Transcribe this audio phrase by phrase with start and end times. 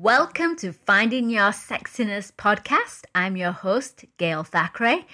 [0.00, 3.02] Welcome to Finding Your Sexiness podcast.
[3.16, 5.04] I'm your host, Gail Thackray,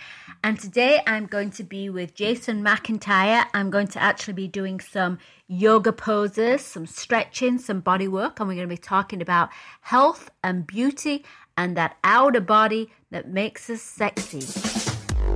[0.43, 3.47] and today I'm going to be with Jason McIntyre.
[3.55, 8.47] I'm going to actually be doing some yoga poses, some stretching, some body work, and
[8.47, 9.49] we're going to be talking about
[9.81, 11.25] health and beauty
[11.57, 14.94] and that outer body that makes us sexy.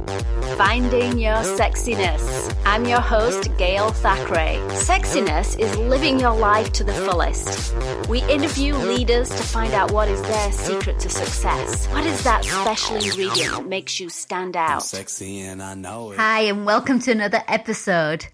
[0.08, 2.56] Finding Your Sexiness.
[2.64, 4.58] I'm your host, Gail Thackray.
[4.70, 7.74] Sexiness is living your life to the fullest.
[8.08, 11.86] We interview leaders to find out what is their secret to success.
[11.88, 14.82] What is that special ingredient that makes you stand out?
[14.82, 16.16] sexy and I know it.
[16.16, 18.26] Hi, and welcome to another episode.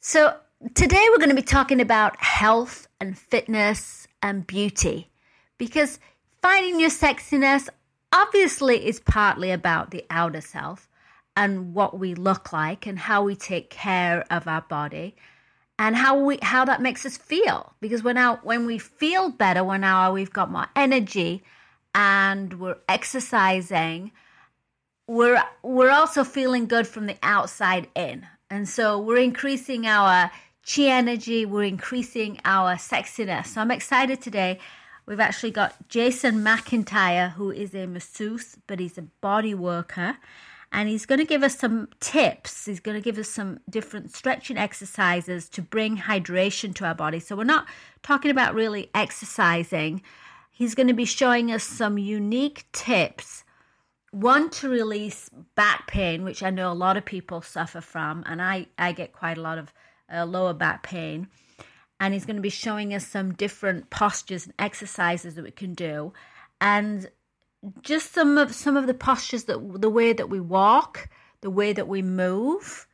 [0.00, 0.36] So,
[0.74, 5.10] today we're going to be talking about health and fitness and beauty
[5.56, 5.98] because
[6.42, 7.70] finding your sexiness
[8.12, 10.88] obviously it's partly about the outer self
[11.36, 15.14] and what we look like and how we take care of our body
[15.78, 17.74] and how we how that makes us feel.
[17.80, 21.42] Because when our when we feel better when our we've got more energy
[21.94, 24.10] and we're exercising
[25.06, 28.26] we're we're also feeling good from the outside in.
[28.50, 30.30] And so we're increasing our
[30.66, 33.46] chi energy we're increasing our sexiness.
[33.46, 34.58] So i'm excited today
[35.08, 40.16] we've actually got jason mcintyre who is a masseuse but he's a body worker.
[40.70, 42.66] And he's going to give us some tips.
[42.66, 47.20] He's going to give us some different stretching exercises to bring hydration to our body.
[47.20, 47.66] So we're not
[48.02, 50.02] talking about really exercising.
[50.50, 53.44] He's going to be showing us some unique tips.
[54.10, 58.42] One to release back pain, which I know a lot of people suffer from, and
[58.42, 59.72] I, I get quite a lot of
[60.12, 61.28] uh, lower back pain.
[62.00, 65.74] And he's going to be showing us some different postures and exercises that we can
[65.74, 66.12] do,
[66.60, 67.10] and
[67.82, 71.08] just some of some of the postures that the way that we walk,
[71.40, 72.86] the way that we move,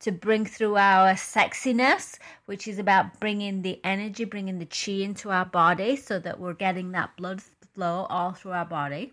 [0.00, 5.30] to bring through our sexiness, which is about bringing the energy, bringing the chi into
[5.30, 7.42] our body, so that we're getting that blood
[7.74, 9.12] flow all through our body.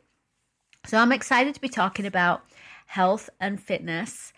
[0.88, 2.44] So I'm excited to be talking about
[2.88, 4.34] health and fitness.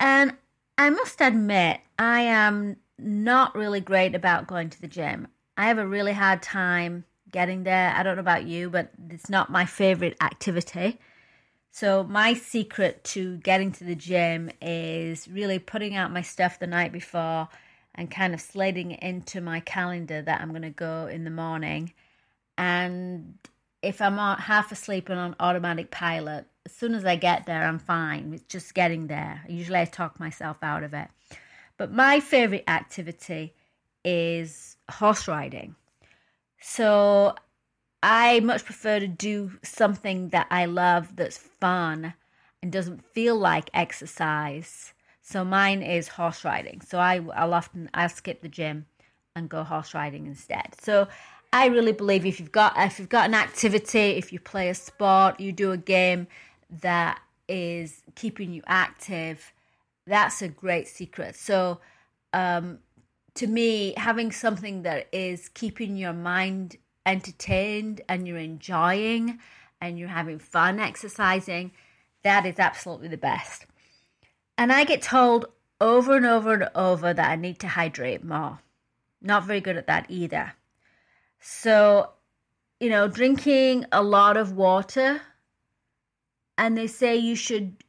[0.00, 0.36] And
[0.76, 5.28] I must admit, I am not really great about going to the gym.
[5.56, 7.92] I have a really hard time getting there.
[7.94, 10.98] I don't know about you, but it's not my favorite activity.
[11.70, 16.66] So, my secret to getting to the gym is really putting out my stuff the
[16.66, 17.48] night before
[17.94, 21.30] and kind of slating it into my calendar that I'm going to go in the
[21.30, 21.92] morning.
[22.56, 23.34] And
[23.82, 27.78] if I'm half asleep and on automatic pilot, as soon as I get there, I'm
[27.78, 28.32] fine.
[28.34, 29.44] It's just getting there.
[29.48, 31.08] Usually I talk myself out of it.
[31.78, 33.54] But my favorite activity
[34.04, 35.76] is horse riding.
[36.60, 37.34] So
[38.02, 42.14] I much prefer to do something that I love that's fun
[42.62, 44.92] and doesn't feel like exercise.
[45.22, 46.80] So mine is horse riding.
[46.80, 48.86] So I, I'll often I'll skip the gym
[49.36, 50.74] and go horse riding instead.
[50.80, 51.06] So
[51.52, 54.74] I really believe if you've got if you've got an activity, if you play a
[54.74, 56.26] sport, you do a game
[56.82, 59.52] that is keeping you active,
[60.08, 61.36] that's a great secret.
[61.36, 61.80] So
[62.32, 62.78] um,
[63.34, 66.76] to me, having something that is keeping your mind
[67.06, 69.38] entertained and you're enjoying
[69.80, 71.72] and you're having fun exercising,
[72.22, 73.66] that is absolutely the best.
[74.56, 75.46] And I get told
[75.80, 78.58] over and over and over that I need to hydrate more.
[79.22, 80.54] Not very good at that either.
[81.40, 82.10] So,
[82.80, 85.22] you know, drinking a lot of water,
[86.56, 87.84] and they say you should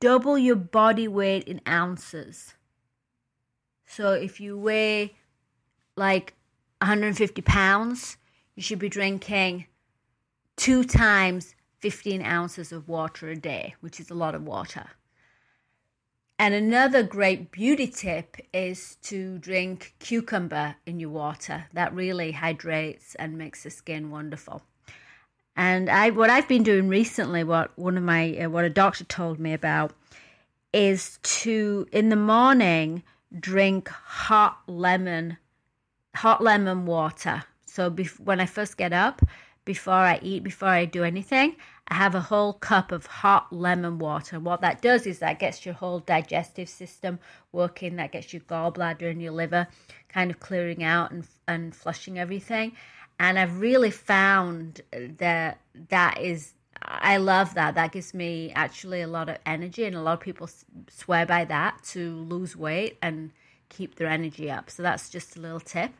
[0.00, 2.54] double your body weight in ounces.
[3.86, 5.16] So, if you weigh
[5.96, 6.34] like
[6.80, 8.16] 150 pounds,
[8.54, 9.66] you should be drinking
[10.56, 14.90] two times 15 ounces of water a day, which is a lot of water.
[16.38, 21.66] And another great beauty tip is to drink cucumber in your water.
[21.72, 24.62] That really hydrates and makes the skin wonderful.
[25.56, 29.04] And I, what I've been doing recently, what one of my, uh, what a doctor
[29.04, 29.92] told me about,
[30.72, 33.02] is to in the morning
[33.40, 35.38] drink hot lemon,
[36.14, 37.44] hot lemon water.
[37.64, 39.22] So bef- when I first get up,
[39.64, 41.56] before I eat, before I do anything,
[41.88, 44.38] I have a whole cup of hot lemon water.
[44.38, 47.18] What that does is that gets your whole digestive system
[47.52, 49.66] working, that gets your gallbladder and your liver
[50.08, 52.72] kind of clearing out and, and flushing everything.
[53.18, 56.52] And I've really found that that is,
[56.82, 57.74] I love that.
[57.74, 60.48] That gives me actually a lot of energy, and a lot of people
[60.90, 63.30] swear by that to lose weight and
[63.68, 64.70] keep their energy up.
[64.70, 65.92] So that's just a little tip.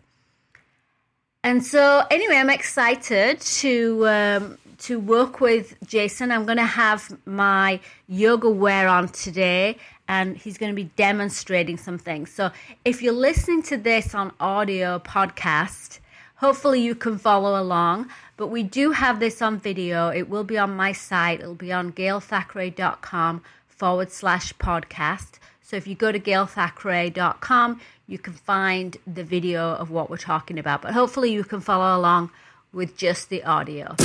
[1.47, 6.33] And so, anyway, I'm excited to um, to work with Jason.
[6.33, 7.79] I'm going to have my
[8.09, 9.79] yoga wear on today,
[10.09, 12.33] and he's going to be demonstrating some things.
[12.33, 12.51] So,
[12.85, 16.01] if you're listening to this on audio podcast,
[16.37, 18.09] hopefully you can follow along.
[18.37, 20.09] But we do have this on video.
[20.09, 21.41] It will be on my site.
[21.41, 25.39] It'll be on gailthackray.com forward slash podcast.
[25.63, 30.59] So if you go to gailthackray.com, you can find the video of what we're talking
[30.59, 30.83] about.
[30.83, 32.31] But hopefully you can follow along
[32.73, 33.97] with just the audio.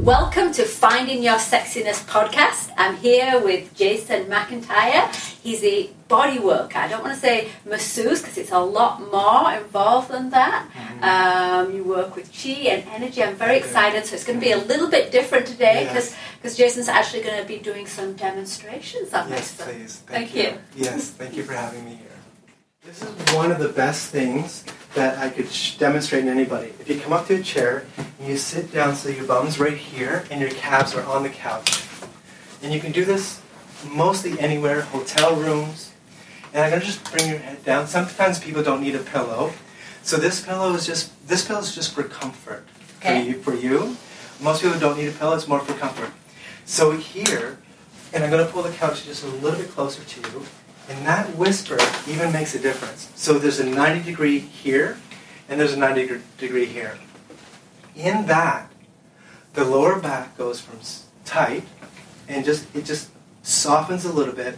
[0.00, 2.70] Welcome to Finding Your Sexiness podcast.
[2.76, 5.14] I'm here with Jason McIntyre.
[5.42, 6.78] He's a body worker.
[6.78, 10.68] I don't want to say masseuse because it's a lot more involved than that.
[10.72, 11.04] Mm-hmm.
[11.04, 13.22] Um, you work with chi and energy.
[13.22, 14.06] I'm very excited.
[14.06, 17.40] So it's going to be a little bit different today because because Jason's actually going
[17.40, 19.10] to be doing some demonstrations.
[19.10, 19.96] That yes, please.
[20.06, 20.58] Thank, thank you.
[20.76, 20.84] you.
[20.84, 22.08] Yes, thank you for having me here.
[22.84, 24.64] This is one of the best things
[24.94, 26.72] that I could demonstrate to anybody.
[26.80, 29.76] If you come up to a chair and you sit down so your bum's right
[29.76, 31.84] here and your calves are on the couch.
[32.62, 33.42] And you can do this
[33.86, 35.87] mostly anywhere, hotel rooms.
[36.52, 37.86] And I'm going to just bring your head down.
[37.86, 39.52] Sometimes people don't need a pillow.
[40.02, 42.66] So this pillow is just this pillow is just for comfort
[42.98, 43.22] okay.
[43.22, 43.96] for, you, for you.
[44.40, 46.10] Most people don't need a pillow, it's more for comfort.
[46.64, 47.58] So here,
[48.12, 50.44] and I'm going to pull the couch just a little bit closer to you.
[50.88, 51.78] And that whisper
[52.08, 53.12] even makes a difference.
[53.14, 54.98] So there's a 90 degree here,
[55.48, 56.98] and there's a 90 degree here.
[57.94, 58.70] In that,
[59.54, 60.78] the lower back goes from
[61.24, 61.64] tight,
[62.28, 63.10] and just it just
[63.42, 64.56] softens a little bit.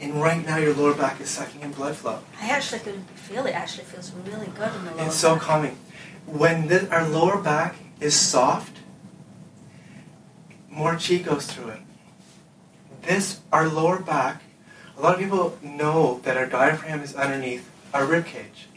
[0.00, 2.18] And right now, your lower back is sucking in blood flow.
[2.40, 3.52] I actually can feel it.
[3.52, 5.06] Actually, feels really good in the lower.
[5.06, 5.42] It's so back.
[5.42, 5.78] calming.
[6.26, 8.78] When the, our lower back is soft,
[10.68, 11.80] more chi goes through it.
[13.02, 14.42] This, our lower back,
[14.96, 18.68] a lot of people know that our diaphragm is underneath our rib cage.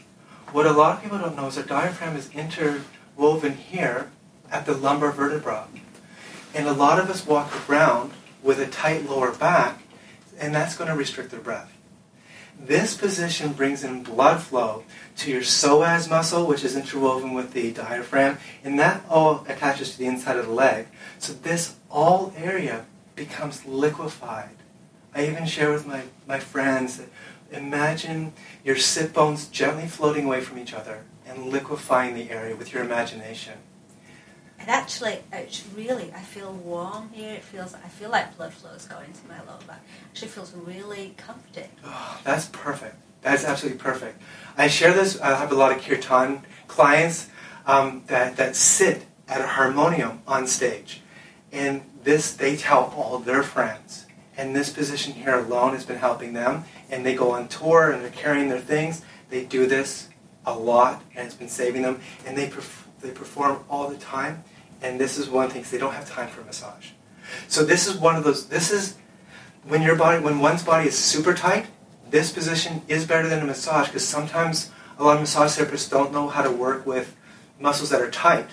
[0.52, 4.10] What a lot of people don't know is our diaphragm is interwoven here
[4.50, 5.68] at the lumbar vertebra.
[6.54, 8.12] And a lot of us walk around
[8.42, 9.82] with a tight lower back,
[10.40, 11.72] and that's going to restrict their breath.
[12.60, 14.82] This position brings in blood flow
[15.18, 19.98] to your psoas muscle, which is interwoven with the diaphragm, and that all attaches to
[19.98, 20.88] the inside of the leg.
[21.18, 24.56] So this all area becomes liquefied.
[25.14, 27.08] I even share with my, my friends that
[27.52, 28.32] imagine
[28.64, 32.82] your sit bones gently floating away from each other and liquefying the area with your
[32.82, 33.54] imagination.
[34.58, 37.34] And actually, it's really, I feel warm here.
[37.34, 39.82] It feels, I feel like blood flow is going to my lower back.
[40.10, 41.70] Actually feels really comforting.
[41.84, 42.96] Oh, that's perfect.
[43.22, 44.20] That's absolutely perfect.
[44.56, 47.28] I share this, I have a lot of kirtan clients
[47.66, 51.02] um, that, that sit at a harmonium on stage.
[51.52, 54.06] And this, they tell all their friends
[54.38, 56.64] and this position here alone has been helping them.
[56.90, 59.02] And they go on tour and they're carrying their things.
[59.30, 60.08] They do this
[60.46, 62.00] a lot and it's been saving them.
[62.24, 64.44] And they, perf- they perform all the time.
[64.80, 66.90] And this is one thing, they don't have time for massage.
[67.48, 68.96] So this is one of those, this is
[69.64, 71.66] when your body, when one's body is super tight,
[72.10, 76.12] this position is better than a massage because sometimes a lot of massage therapists don't
[76.12, 77.14] know how to work with
[77.60, 78.48] muscles that are tight,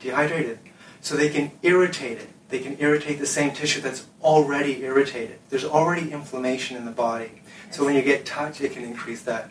[0.00, 0.58] dehydrated.
[1.00, 5.38] So they can irritate it they can irritate the same tissue that's already irritated.
[5.48, 7.40] There's already inflammation in the body.
[7.70, 9.50] So when you get touch, it can increase that.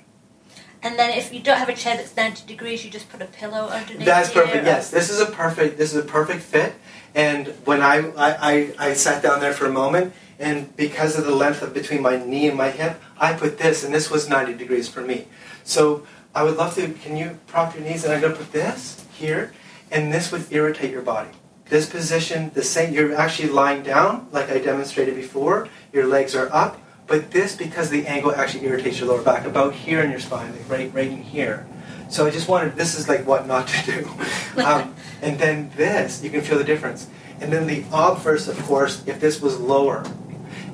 [0.84, 3.26] And then if you don't have a chair that's 90 degrees, you just put a
[3.26, 4.90] pillow underneath That's perfect, yes.
[4.90, 6.74] This is a perfect this is a perfect fit.
[7.14, 11.26] And when I, I, I, I sat down there for a moment, and because of
[11.26, 14.28] the length of between my knee and my hip, I put this, and this was
[14.28, 15.28] 90 degrees for me.
[15.64, 18.52] So I would love to, can you prop your knees, and I'm going to put
[18.52, 19.54] this here,
[19.92, 21.30] and this would irritate your body.
[21.66, 25.70] This position, the same, you're actually lying down, like I demonstrated before.
[25.94, 26.81] Your legs are up,
[27.12, 30.54] but this, because the angle actually irritates your lower back, about here in your spine,
[30.54, 31.68] like right, right in here.
[32.10, 34.10] So I just wanted, this is like what not to do.
[34.58, 37.08] Um, and then this, you can feel the difference.
[37.40, 40.04] And then the obverse, of course, if this was lower.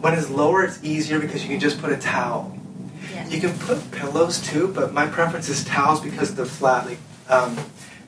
[0.01, 2.57] When it's lower, it's easier because you can just put a towel.
[3.13, 3.27] Yeah.
[3.27, 6.87] You can put pillows too, but my preference is towels because they're flat.
[6.87, 6.97] Like
[7.29, 7.55] um,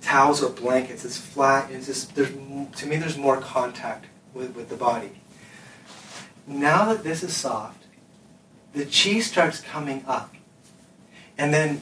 [0.01, 1.05] towels or blankets.
[1.05, 1.69] It's flat.
[1.71, 5.11] It's just there's to me there's more contact with, with the body.
[6.47, 7.79] Now that this is soft,
[8.73, 10.33] the chi starts coming up.
[11.37, 11.81] And then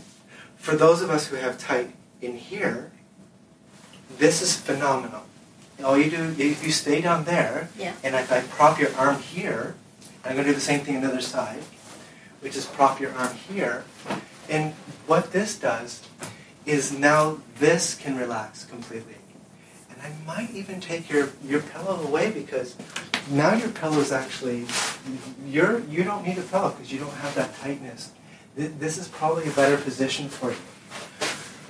[0.58, 2.92] for those of us who have tight in here,
[4.18, 5.24] this is phenomenal.
[5.84, 7.94] All you do, if you stay down there, yeah.
[8.04, 9.76] and if I prop your arm here,
[10.26, 11.62] I'm going to do the same thing on the other side,
[12.42, 13.84] which is prop your arm here.
[14.50, 14.74] And
[15.06, 16.02] what this does
[16.66, 19.16] is now this can relax completely.
[19.90, 22.76] And I might even take your, your pillow away because
[23.30, 24.66] now your pillow is actually,
[25.46, 28.12] you're, you don't need a pillow because you don't have that tightness.
[28.56, 30.58] This is probably a better position for you.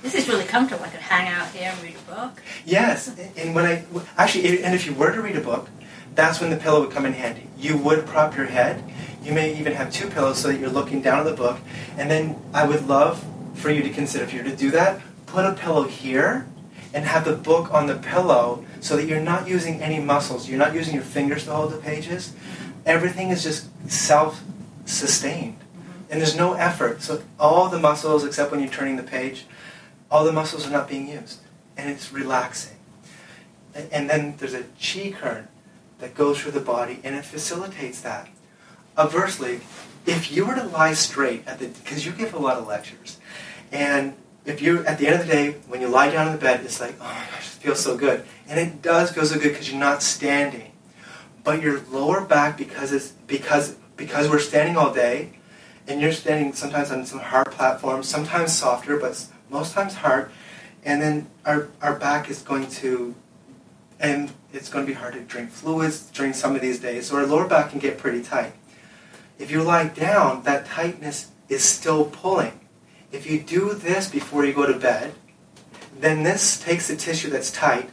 [0.02, 0.84] This is really comfortable.
[0.84, 2.42] I could hang out here and read a book.
[2.64, 3.84] Yes, and when I
[4.16, 5.68] actually, and if you were to read a book,
[6.14, 7.48] that's when the pillow would come in handy.
[7.58, 8.82] You would prop your head.
[9.22, 11.58] You may even have two pillows so that you're looking down at the book.
[11.96, 13.24] And then I would love
[13.54, 16.46] for you to consider, if you were to do that, put a pillow here
[16.94, 20.48] and have the book on the pillow so that you're not using any muscles.
[20.48, 22.34] You're not using your fingers to hold the pages.
[22.86, 24.42] Everything is just self
[24.84, 25.58] sustained.
[25.58, 26.10] Mm-hmm.
[26.10, 27.02] And there's no effort.
[27.02, 29.46] So all the muscles, except when you're turning the page,
[30.10, 31.40] all the muscles are not being used.
[31.76, 32.76] And it's relaxing.
[33.92, 35.48] And then there's a chi current
[35.98, 38.28] that goes through the body and it facilitates that.
[38.96, 39.60] Conversely,
[40.06, 43.18] if you were to lie straight at the because you give a lot of lectures,
[43.70, 44.16] and
[44.48, 46.64] if you at the end of the day when you lie down in the bed,
[46.64, 49.52] it's like oh my gosh, it feels so good, and it does feel so good
[49.52, 50.72] because you're not standing,
[51.44, 55.30] but your lower back because it's because because we're standing all day,
[55.86, 60.30] and you're standing sometimes on some hard platforms, sometimes softer, but most times hard,
[60.82, 63.14] and then our our back is going to
[64.00, 67.16] and it's going to be hard to drink fluids during some of these days, so
[67.16, 68.54] our lower back can get pretty tight.
[69.38, 72.58] If you lie down, that tightness is still pulling.
[73.10, 75.14] If you do this before you go to bed,
[75.98, 77.90] then this takes the tissue that's tight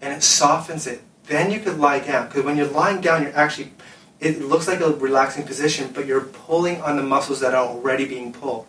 [0.00, 1.02] and it softens it.
[1.26, 2.28] Then you could lie down.
[2.28, 3.72] Because when you're lying down, you're actually,
[4.20, 8.06] it looks like a relaxing position, but you're pulling on the muscles that are already
[8.06, 8.66] being pulled.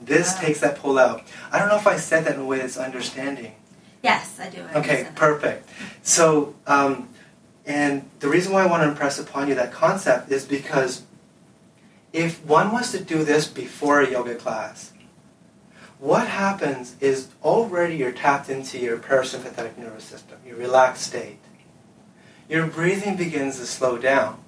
[0.00, 0.40] This wow.
[0.40, 1.22] takes that pull out.
[1.50, 3.54] I don't know if I said that in a way that's understanding.
[4.02, 4.64] Yes, I do.
[4.74, 5.68] I okay, perfect.
[6.02, 7.08] So, um,
[7.66, 11.02] and the reason why I want to impress upon you that concept is because
[12.12, 14.92] if one was to do this before a yoga class,
[15.98, 21.38] what happens is already you're tapped into your parasympathetic nervous system, your relaxed state.
[22.48, 24.42] Your breathing begins to slow down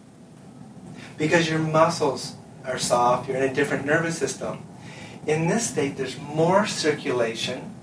[1.17, 4.65] because your muscles are soft, you're in a different nervous system.
[5.27, 7.75] In this state, there's more circulation,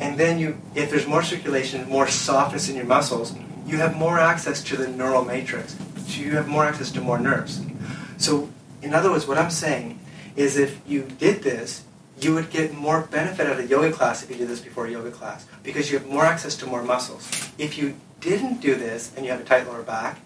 [0.00, 3.34] and then you, if there's more circulation, more softness in your muscles,
[3.66, 5.76] you have more access to the neural matrix.
[6.06, 7.60] So you have more access to more nerves.
[8.16, 8.48] So,
[8.82, 9.98] in other words, what I'm saying
[10.36, 11.84] is if you did this,
[12.20, 14.86] you would get more benefit out of a yoga class if you did this before
[14.86, 17.28] a yoga class because you have more access to more muscles.
[17.58, 20.20] If you didn't do this and you have a tight lower back,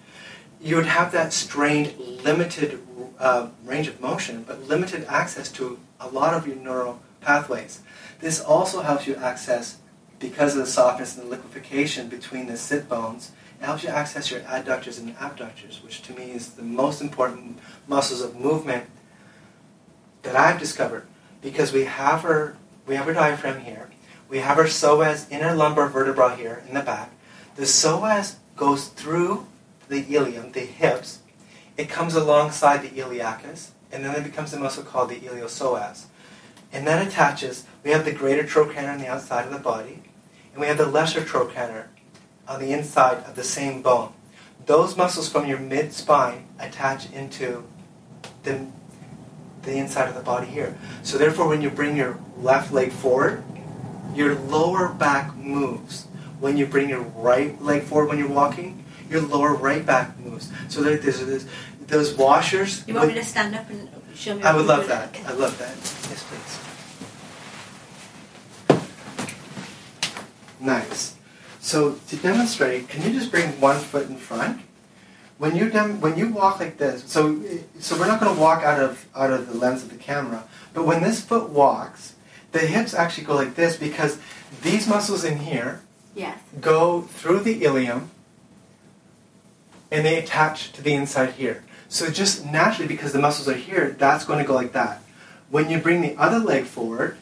[0.61, 1.95] you would have that strained,
[2.25, 2.81] limited
[3.19, 7.81] uh, range of motion, but limited access to a lot of your neural pathways.
[8.21, 9.79] This also helps you access
[10.19, 14.31] because of the softness and the liquefaction between the sit bones, it helps you access
[14.31, 17.59] your adductors and abductors, which to me is the most important
[17.89, 18.85] muscles of movement
[20.23, 21.07] that I've discovered.
[21.41, 23.91] Because we have our we have our diaphragm here,
[24.29, 27.13] we have our psoas inner lumbar vertebra here in the back.
[27.57, 29.47] The psoas goes through
[29.89, 31.21] the ilium, the hips.
[31.77, 36.07] It comes alongside the iliacus, and then it becomes a muscle called the iliopsoas.
[36.73, 40.03] And that attaches, we have the greater trochanter on the outside of the body,
[40.53, 41.89] and we have the lesser trochanter
[42.49, 44.13] on the inside of the same bone.
[44.67, 47.65] Those muscles from your mid spine attach into
[48.43, 48.67] the,
[49.63, 50.77] the inside of the body here.
[51.03, 53.45] So therefore, when you bring your left leg forward,
[54.15, 56.07] your lower back moves.
[56.41, 60.51] When you bring your right leg forward when you're walking, your lower right back moves.
[60.69, 61.47] So there, there's, there's
[61.87, 62.85] those washers.
[62.87, 64.43] You want with, me to stand up and show me?
[64.43, 65.17] I would love that.
[65.27, 65.77] I love that.
[66.11, 66.61] Yes, please.
[70.61, 71.16] Nice.
[71.67, 74.61] So to demonstrate, can you just bring one foot in front?
[75.37, 77.43] When you dem- when you walk like this, so
[77.81, 80.45] so we're not going to walk out of out of the lens of the camera,
[80.73, 82.15] but when this foot walks,
[82.53, 84.21] the hips actually go like this because
[84.63, 85.83] these muscles in here
[86.15, 86.39] yes.
[86.61, 88.13] go through the ilium
[89.91, 91.65] and they attach to the inside here.
[91.89, 95.03] So just naturally, because the muscles are here, that's going to go like that.
[95.51, 97.17] When you bring the other leg forward,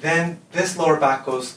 [0.00, 1.56] then this lower back goes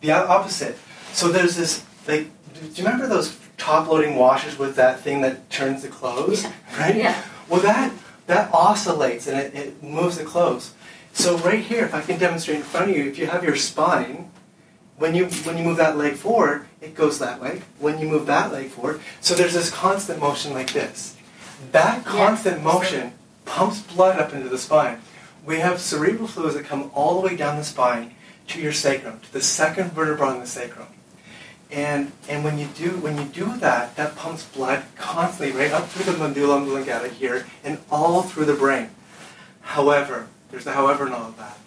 [0.00, 0.78] the opposite.
[1.12, 5.50] So there's this, like, do you remember those top loading washers with that thing that
[5.50, 6.42] turns the clothes?
[6.42, 6.52] Yeah.
[6.78, 6.96] Right?
[6.96, 7.22] Yeah.
[7.48, 7.92] Well, that,
[8.26, 10.72] that oscillates and it, it moves the clothes.
[11.12, 13.56] So right here, if I can demonstrate in front of you, if you have your
[13.56, 14.30] spine,
[14.96, 17.62] when you when you move that leg forward, it goes that way.
[17.78, 21.16] When you move that leg forward, so there's this constant motion like this.
[21.72, 22.64] That constant yeah.
[22.64, 23.12] motion
[23.46, 25.00] pumps blood up into the spine.
[25.44, 28.14] We have cerebral fluids that come all the way down the spine
[28.48, 30.86] to your sacrum, to the second vertebra in the sacrum.
[31.72, 35.88] And, and when you do when you do that, that pumps blood constantly right up
[35.88, 38.90] through the medulla oblongata here and all through the brain.
[39.60, 41.58] However, there's the however in all of that.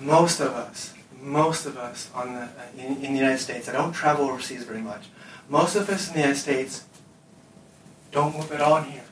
[0.00, 3.92] Most of us, most of us on the, in, in the United States, I don't
[3.92, 5.06] travel overseas very much.
[5.48, 6.84] Most of us in the United States
[8.12, 9.02] don't move at all here.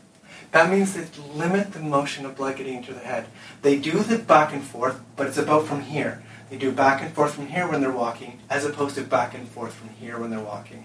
[0.53, 3.27] That means they limit the motion of blood getting into the head.
[3.63, 6.23] They do the back and forth, but it's about from here.
[6.55, 9.49] They do back and forth from here when they're walking, as opposed to back and
[9.49, 10.85] forth from here when they're walking.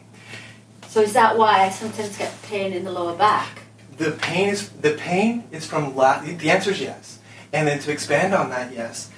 [0.88, 3.62] So is that why I sometimes get pain in the lower back?
[3.96, 7.20] The pain is the pain is from la- the answer is yes.
[7.54, 9.12] And then to expand on that, yes,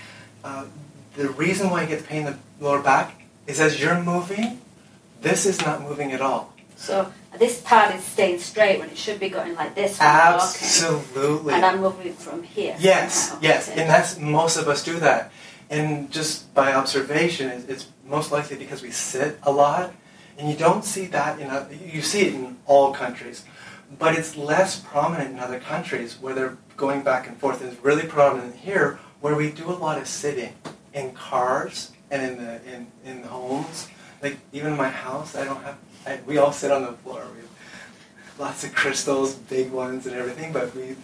[0.44, 0.66] uh,
[1.16, 4.60] the reason why you get the pain in the lower back is as you're moving,
[5.22, 6.52] this is not moving at all.
[6.76, 10.00] So this part is staying straight when it should be going like this.
[10.00, 10.68] when I'm walking.
[10.68, 11.54] Absolutely.
[11.54, 12.76] And I'm moving from here.
[12.78, 15.32] Yes, yes, and that's most of us do that.
[15.72, 19.94] And just by observation, it's most likely because we sit a lot,
[20.38, 23.46] and you don't see that in oth- you see it in all countries,
[23.98, 27.64] but it's less prominent in other countries where they're going back and forth.
[27.64, 30.54] It's really prominent here where we do a lot of sitting
[30.94, 33.88] in cars and in the in, in homes.
[34.22, 35.78] Like even in my house, I don't have.
[36.06, 37.24] I, we all sit on the floor.
[37.34, 40.98] We have lots of crystals, big ones, and everything, but we.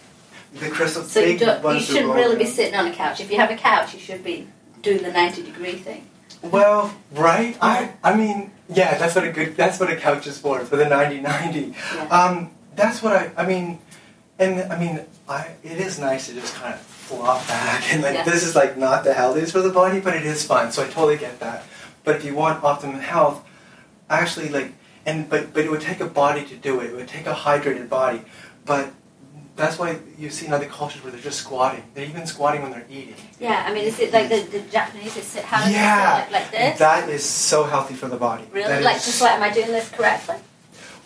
[0.54, 3.20] The crystals, So you, you shouldn't really be sitting on a couch.
[3.20, 4.48] If you have a couch, you should be
[4.88, 6.08] doing the 90 degree thing.
[6.42, 7.58] Well, right?
[7.62, 10.78] I I mean, yeah, that's what a good that's what a couch is for, for
[10.78, 11.74] the 90-90.
[11.74, 12.08] Yeah.
[12.18, 13.80] Um, that's what I I mean,
[14.40, 18.14] and I mean, I it is nice to just kind of flop back and like
[18.16, 18.24] Yeah.
[18.24, 20.72] this is like not the healthiest for the body, but it is fun.
[20.72, 21.64] So I totally get that.
[22.04, 23.44] But if you want optimum health,
[24.10, 24.74] actually like
[25.06, 26.92] and but but it would take a body to do it.
[26.92, 28.22] It would take a hydrated body,
[28.66, 28.94] but.
[29.58, 31.84] That's why you see in other cultures where they're just squatting.
[31.96, 33.16] They're even squatting when they're eating.
[33.40, 35.82] Yeah, I mean, is it like the, the Japanese they sit how do they sit,
[35.82, 36.80] Yeah, like, like this?
[36.80, 38.44] that is so healthy for the body.
[38.54, 38.68] really?
[38.70, 40.36] That Like is- just like, am I doing this correctly?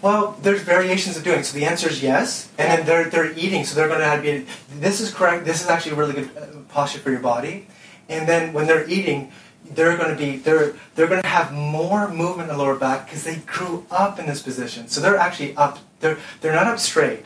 [0.01, 1.43] Well, there's variations of doing.
[1.43, 4.21] So the answer is yes, and then they're they're eating, so they're going to have
[4.23, 4.45] to be.
[4.79, 5.45] This is correct.
[5.45, 7.67] This is actually a really good uh, posture for your body.
[8.09, 9.31] And then when they're eating,
[9.69, 13.05] they're going to be they're they're going to have more movement in the lower back
[13.05, 14.87] because they grew up in this position.
[14.89, 15.77] So they're actually up.
[16.01, 17.23] They're they're not up straight.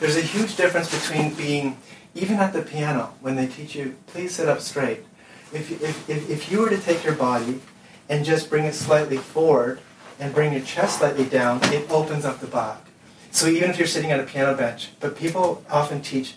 [0.00, 1.76] There's a huge difference between being
[2.14, 5.04] even at the piano when they teach you please sit up straight.
[5.52, 7.60] If if, if, if you were to take your body
[8.08, 9.80] and just bring it slightly forward
[10.18, 12.86] and bring your chest slightly down, it opens up the back.
[13.30, 16.34] So even if you're sitting at a piano bench, but people often teach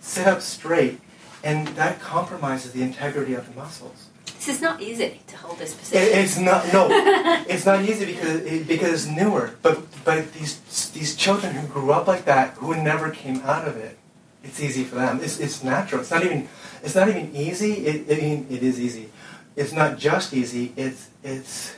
[0.00, 1.00] sit up straight,
[1.42, 4.08] and that compromises the integrity of the muscles.
[4.46, 6.18] This is not easy to hold this It, position.
[6.20, 6.86] it's not no,
[7.48, 9.56] it's not easy because it, because it's newer.
[9.60, 13.76] But but these these children who grew up like that, who never came out of
[13.76, 13.98] it,
[14.44, 15.18] it's easy for them.
[15.20, 16.00] It's, it's natural.
[16.02, 16.48] It's not even
[16.84, 17.72] it's not even easy.
[17.88, 19.10] It, I mean, it is easy.
[19.56, 20.72] It's not just easy.
[20.76, 21.74] It's it's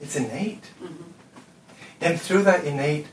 [0.00, 0.64] it's innate.
[0.82, 1.04] Mhm.
[2.00, 3.08] And through that innate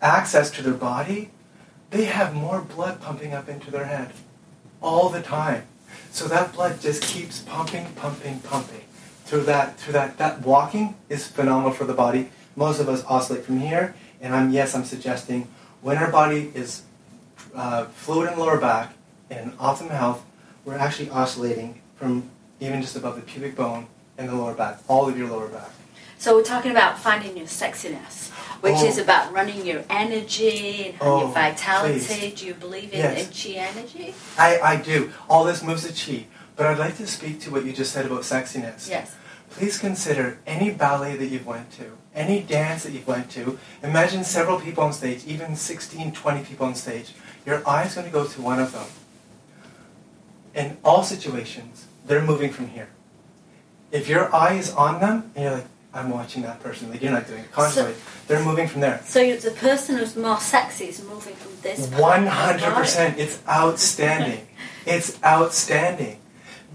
[0.00, 1.30] access to their body,
[1.90, 4.12] they have more blood pumping up into their head
[4.80, 5.64] all the time.
[6.14, 8.82] So that blood just keeps pumping, pumping, pumping.
[9.24, 12.30] Through that, through that, that walking is phenomenal for the body.
[12.54, 15.48] Most of us oscillate from here, and I'm yes, I'm suggesting
[15.82, 16.82] when our body is
[17.52, 18.94] uh, fluid in lower back
[19.28, 20.24] and in optimum health,
[20.64, 25.08] we're actually oscillating from even just above the pubic bone and the lower back, all
[25.08, 25.70] of your lower back.
[26.18, 28.84] So we're talking about finding your sexiness, which Oh.
[28.86, 32.00] is about running your energy and Oh, your vitality.
[32.04, 32.40] please.
[32.40, 33.20] Do you believe in, Yes.
[33.20, 34.14] in chi energy?
[34.38, 35.12] I, I do.
[35.28, 36.26] All this moves the chi.
[36.56, 38.88] But I'd like to speak to what you just said about sexiness.
[38.88, 39.12] Yes.
[39.50, 43.58] Please consider any ballet that you've went to, any dance that you've went to.
[43.82, 47.12] Imagine several people on stage, even 16, 20 people on stage.
[47.46, 48.86] Your eye's going to go to one of them.
[50.54, 52.88] In all situations, they're moving from here.
[53.90, 57.12] If your eye is on them, and you're like, I'm watching that person, like you're
[57.12, 57.94] not doing it consciously,
[58.26, 59.00] they're moving from there.
[59.04, 61.88] So the person who's more sexy is moving from this.
[61.90, 63.18] One hundred percent.
[63.18, 64.46] It's outstanding.
[64.86, 66.20] it's outstanding.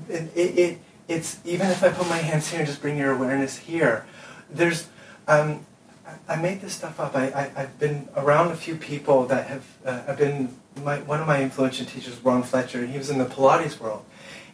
[0.08, 0.78] It, it, it,
[1.08, 4.06] it's even if I put my hands here and just bring your awareness here.
[4.50, 4.88] There's,
[5.28, 5.66] um,
[6.08, 7.16] I, I made this stuff up.
[7.16, 9.66] I, I I've been around a few people that have.
[9.86, 13.26] Uh, I've been my one of my influential teachers, Ron Fletcher, he was in the
[13.26, 14.06] Pilates world,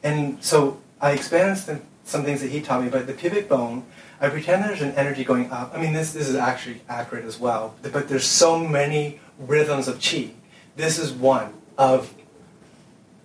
[0.03, 2.89] and so I experienced some, some things that he taught me.
[2.89, 3.85] But the pubic bone,
[4.21, 5.71] I pretend there's an energy going up.
[5.75, 7.75] I mean, this this is actually accurate as well.
[7.81, 10.31] But there's so many rhythms of chi.
[10.75, 12.13] This is one of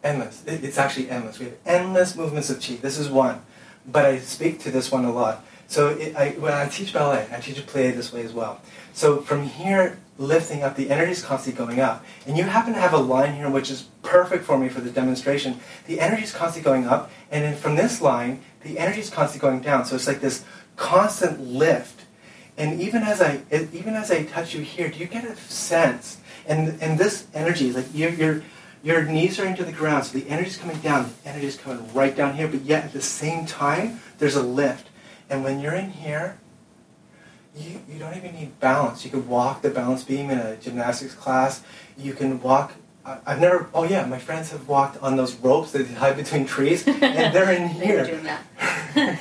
[0.02, 0.42] endless.
[0.46, 1.38] It- It's actually endless.
[1.38, 2.76] We have endless movements of chi.
[2.80, 3.40] This is one,
[3.86, 5.44] but I speak to this one a lot.
[5.68, 8.60] So it, I, when I teach ballet, I teach play this way as well.
[8.92, 12.80] So from here, lifting up, the energy is constantly going up, and you happen to
[12.80, 15.60] have a line here which is perfect for me for the demonstration.
[15.86, 19.48] The energy is constantly going up, and then from this line, the energy is constantly
[19.48, 19.86] going down.
[19.86, 20.44] So it's like this
[20.80, 22.06] constant lift.
[22.56, 26.18] And even as I even as I touch you here, do you get a sense?
[26.46, 28.42] And and this energy, like your your
[28.82, 31.12] your knees are into the ground, so the energy is coming down.
[31.22, 34.42] The energy is coming right down here, but yet at the same time, there's a
[34.42, 34.88] lift.
[35.28, 36.38] And when you're in here,
[37.56, 39.04] you, you don't even need balance.
[39.04, 41.62] You can walk the balance beam in a gymnastics class.
[41.96, 42.72] You can walk.
[43.04, 43.68] I've never.
[43.74, 47.34] Oh yeah, my friends have walked on those ropes that they hide between trees, and
[47.34, 48.38] they're in here.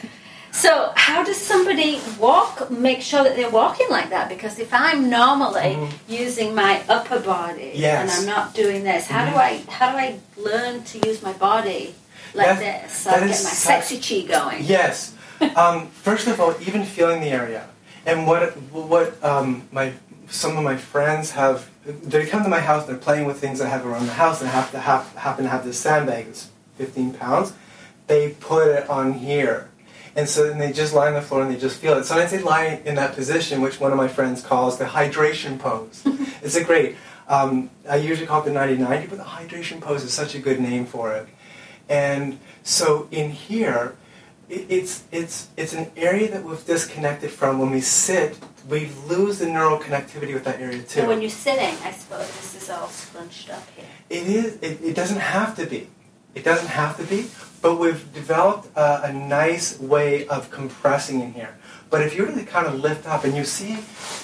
[0.62, 0.68] that.
[0.68, 2.70] so how does somebody walk?
[2.72, 5.90] Make sure that they're walking like that because if I'm normally Mhm.
[6.08, 8.00] using my upper body Yes.
[8.02, 9.38] and I'm not doing this, how do Mhm.
[9.38, 11.96] I how do I learn to use my body
[12.34, 12.94] like this.
[12.94, 14.64] So I get my sexy chi going.
[14.64, 15.12] Yes.
[15.56, 17.64] um, first of all, even feeling the area,
[18.06, 18.42] and what
[18.72, 19.94] what um, my
[20.30, 21.66] some of my friends have.
[21.86, 22.86] They come to my house.
[22.86, 25.50] They're playing with things I have around the house, and have to have, happen to
[25.50, 27.54] have this sandbag that's 15 pounds.
[28.06, 29.69] They put it on here,
[30.20, 32.04] and so then they just lie on the floor and they just feel it.
[32.04, 36.02] Sometimes they lie in that position, which one of my friends calls the hydration pose.
[36.44, 36.98] it's a great.
[37.30, 40.60] Um, I usually call it the 90-90, but the hydration pose is such a good
[40.60, 41.30] name for it.
[41.88, 43.96] And so in here,
[44.50, 47.58] it's, it's, it's an area that we've disconnected from.
[47.58, 51.00] When we sit, we lose the neural connectivity with that area too.
[51.00, 53.86] And when you're sitting, I suppose this is all scrunched up here.
[54.10, 54.56] It is.
[54.56, 55.88] It, it doesn't have to be.
[56.36, 57.28] It doesn't have to be.
[57.62, 61.58] But we've developed a, a nice way of compressing in here.
[61.90, 63.78] But if you really kind of lift up and you see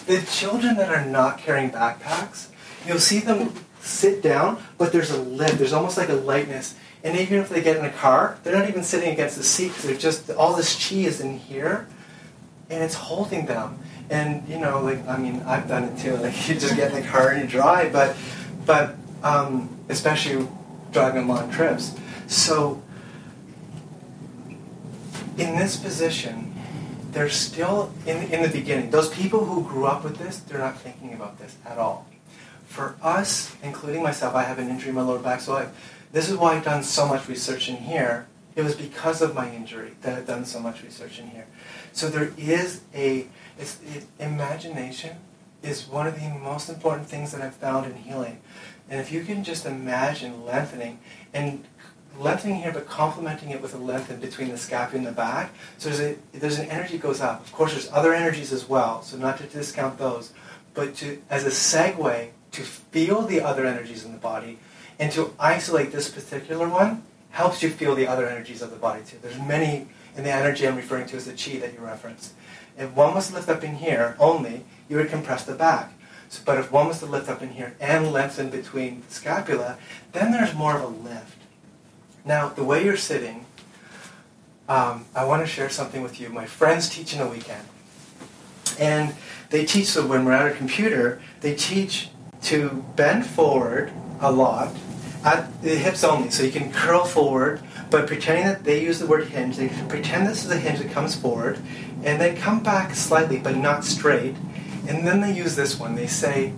[0.05, 2.47] the children that are not carrying backpacks,
[2.87, 5.57] you'll see them sit down, but there's a lift.
[5.57, 6.75] There's almost like a lightness.
[7.03, 9.69] And even if they get in a car, they're not even sitting against the seat
[9.69, 11.87] because they're just all this chi is in here,
[12.69, 13.77] and it's holding them.
[14.09, 16.15] And you know, like I mean, I've done it too.
[16.17, 18.15] Like you just get in the car and you drive, but
[18.65, 20.47] but um, especially
[20.95, 21.93] driving long trips.
[22.27, 22.81] So
[25.37, 26.55] in this position,
[27.11, 28.91] they're still in in the beginning.
[28.91, 32.07] Those people who grew up with this, they're not thinking about this at all.
[32.65, 35.67] For us, including myself, I have an injury in my lower back, so I
[36.13, 38.27] this is why I've done so much research in here.
[38.55, 41.45] It was because of my injury that I've done so much research in here.
[41.91, 43.27] So there is a
[43.59, 45.17] it, imagination
[45.61, 48.39] is one of the most important things that I've found in healing.
[48.89, 50.99] And if you can just imagine lengthening
[51.33, 51.65] and
[52.17, 55.89] lengthening here, but complementing it with a lengthen between the scapula and the back, so
[55.89, 57.41] there's, a, there's an energy goes up.
[57.41, 60.33] Of course, there's other energies as well, so not to discount those,
[60.73, 64.59] but to as a segue to feel the other energies in the body
[64.99, 69.01] and to isolate this particular one helps you feel the other energies of the body
[69.05, 69.17] too.
[69.21, 72.33] There's many, and the energy I'm referring to is the chi that you referenced.
[72.77, 75.91] If one was to lift up in here only, you would compress the back.
[76.39, 79.77] But if one was to lift up in here and lengthen between the scapula,
[80.11, 81.37] then there's more of a lift.
[82.23, 83.45] Now, the way you're sitting,
[84.67, 86.29] um, I want to share something with you.
[86.29, 87.65] My friends teach in the weekend.
[88.79, 89.15] And
[89.49, 92.09] they teach, so when we're at a computer, they teach
[92.43, 94.75] to bend forward a lot
[95.23, 96.29] at the hips only.
[96.29, 100.27] So you can curl forward, but pretending that they use the word hinge, they pretend
[100.27, 101.59] this is a hinge that comes forward,
[102.03, 104.35] and then come back slightly, but not straight.
[104.87, 105.95] And then they use this one.
[105.95, 106.53] They say,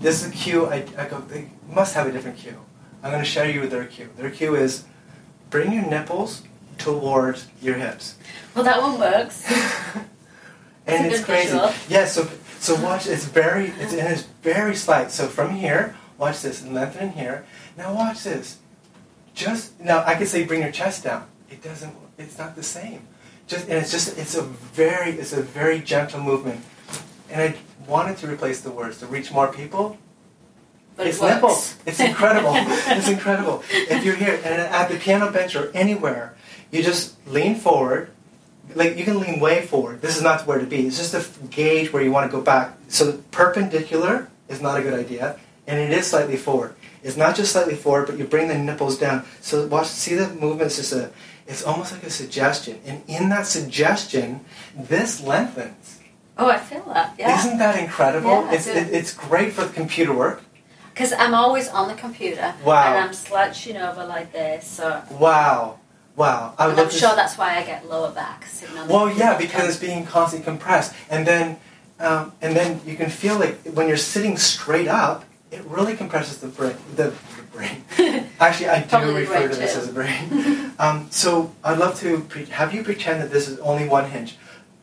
[0.00, 0.66] this is a cue.
[0.66, 2.58] I, I go, they must have a different cue.
[3.02, 4.10] I'm going to show you their cue.
[4.16, 4.84] Their cue is
[5.50, 6.42] bring your nipples
[6.78, 8.16] towards your hips.
[8.54, 9.44] Well, that one works.
[10.86, 11.50] and it's, it's crazy.
[11.50, 11.72] Visual.
[11.88, 13.06] Yeah, so so watch.
[13.06, 15.10] It's very it's, and it's very slight.
[15.10, 17.44] So from here, Watch this, and lengthen here.
[17.76, 18.58] Now watch this.
[19.34, 21.26] Just now, I could say bring your chest down.
[21.50, 21.92] It doesn't.
[22.16, 23.08] It's not the same.
[23.48, 26.64] Just and it's just it's a very it's a very gentle movement.
[27.32, 27.56] And I
[27.88, 29.98] wanted to replace the words to reach more people.
[30.96, 31.76] But it's it nipples.
[31.86, 32.52] It's incredible.
[32.54, 33.62] it's incredible.
[33.70, 36.36] If you're here and at the piano bench or anywhere,
[36.70, 38.10] you just lean forward.
[38.74, 40.02] Like you can lean way forward.
[40.02, 40.86] This is not where to be.
[40.86, 42.76] It's just a gauge where you want to go back.
[42.88, 46.74] So perpendicular is not a good idea and it is slightly forward.
[47.02, 49.24] It's not just slightly forward, but you bring the nipples down.
[49.40, 50.66] So watch, see the movement.
[50.66, 51.10] It's just a,
[51.46, 54.44] it's almost like a suggestion, and in that suggestion,
[54.76, 55.98] this lengthens.
[56.38, 57.14] Oh, I feel that.
[57.18, 57.38] Yeah.
[57.38, 58.30] Isn't that incredible?
[58.30, 60.42] Yeah, it's it, it's great for the computer work.
[60.92, 62.54] Because I'm always on the computer.
[62.64, 62.84] Wow.
[62.84, 64.66] And I'm slouching over like this.
[64.66, 65.02] So.
[65.10, 65.78] Wow.
[66.16, 66.54] Wow.
[66.58, 68.44] I am sure that's why I get lower back.
[68.88, 71.58] well, yeah, because it's being constantly compressed, and then,
[71.98, 76.38] um, and then you can feel like when you're sitting straight up, it really compresses
[76.38, 76.76] the brain.
[76.96, 77.84] The, the brain.
[78.40, 80.72] Actually, I do refer to this as a brain.
[80.78, 84.36] um, so I'd love to pre- have you pretend that this is only one hinge,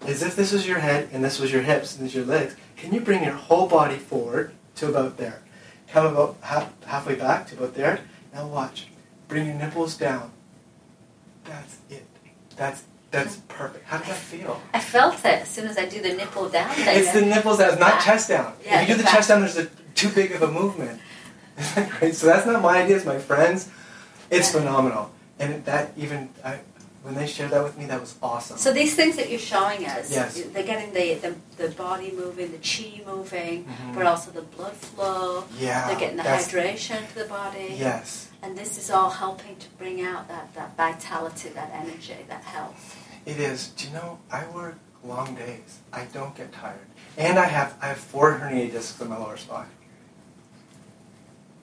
[0.06, 2.26] as if this was your head and this was your hips and this is your
[2.26, 2.56] legs.
[2.78, 5.42] Can you bring your whole body forward to about there?
[5.90, 8.02] Come about half, halfway back to about there.
[8.34, 8.88] Now watch.
[9.28, 10.32] Bring your nipples down.
[11.44, 12.06] That's it.
[12.56, 13.86] That's that's perfect.
[13.86, 14.62] How does that feel?
[14.74, 16.72] I felt it as soon as I do the nipple down.
[16.78, 18.54] It's the nipples down, not chest down.
[18.64, 21.02] Yeah, if you do the chest down, there's a too big of a movement.
[22.00, 22.16] great?
[22.16, 22.98] So that's not my idea.
[22.98, 23.70] It's my friends.
[24.30, 24.60] It's yeah.
[24.60, 26.60] phenomenal, and that even I,
[27.04, 28.58] when they shared that with me, that was awesome.
[28.58, 30.42] So these things that you're showing us, yes.
[30.42, 33.94] they're getting the, the, the body moving, the chi moving, mm-hmm.
[33.94, 35.46] but also the blood flow.
[35.58, 37.76] Yeah, they're getting the hydration to the body.
[37.78, 42.44] Yes, and this is all helping to bring out that, that vitality, that energy, that
[42.44, 42.98] health.
[43.26, 43.70] It is.
[43.70, 44.20] Do you know?
[44.32, 45.80] I work long days.
[45.94, 49.38] I don't get tired, and I have I have four herniated discs in my lower
[49.38, 49.68] spine